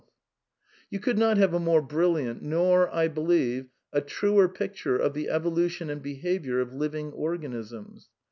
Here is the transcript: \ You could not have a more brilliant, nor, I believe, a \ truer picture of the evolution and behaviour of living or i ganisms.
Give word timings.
\ 0.47 0.89
You 0.89 0.99
could 0.99 1.19
not 1.19 1.37
have 1.37 1.53
a 1.53 1.59
more 1.59 1.79
brilliant, 1.83 2.41
nor, 2.41 2.91
I 2.91 3.07
believe, 3.07 3.67
a 3.93 4.01
\ 4.01 4.01
truer 4.11 4.49
picture 4.49 4.97
of 4.97 5.13
the 5.13 5.29
evolution 5.29 5.91
and 5.91 6.01
behaviour 6.01 6.59
of 6.59 6.73
living 6.73 7.11
or 7.11 7.35
i 7.35 7.37
ganisms. 7.37 8.07